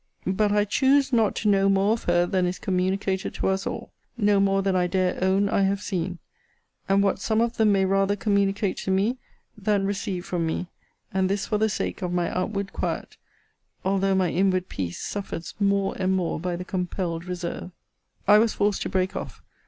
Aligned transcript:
But 0.25 0.51
I 0.51 0.65
choose 0.65 1.13
not 1.13 1.35
to 1.35 1.47
know 1.47 1.69
more 1.69 1.93
of 1.93 2.05
her 2.05 2.25
than 2.25 2.47
is 2.47 2.57
communicated 2.57 3.35
to 3.35 3.49
us 3.49 3.67
all 3.67 3.91
no 4.17 4.39
more 4.39 4.63
than 4.63 4.75
I 4.75 4.87
dare 4.87 5.23
own 5.23 5.47
I 5.47 5.61
have 5.61 5.79
seen 5.79 6.17
and 6.89 7.03
what 7.03 7.19
some 7.19 7.39
of 7.39 7.57
them 7.57 7.71
may 7.71 7.85
rather 7.85 8.15
communicate 8.15 8.77
to 8.77 8.89
me, 8.89 9.19
than 9.55 9.85
receive 9.85 10.25
from 10.25 10.47
me: 10.47 10.71
and 11.13 11.29
this 11.29 11.45
for 11.45 11.59
the 11.59 11.69
sake 11.69 12.01
of 12.01 12.11
my 12.11 12.35
outward 12.35 12.73
quiet: 12.73 13.17
although 13.85 14.15
my 14.15 14.31
inward 14.31 14.69
peace 14.69 14.99
suffers 14.99 15.53
more 15.59 15.93
and 15.99 16.13
more 16.15 16.39
by 16.39 16.55
the 16.55 16.65
compelled 16.65 17.25
reserve. 17.25 17.69
I 18.27 18.39
was 18.39 18.53
forced 18.53 18.81
to 18.81 18.89
break 18.89 19.15
off. 19.15 19.43